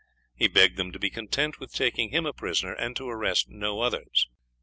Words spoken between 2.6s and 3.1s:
and to